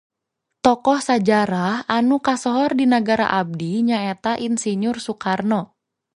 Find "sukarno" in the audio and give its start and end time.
5.05-5.61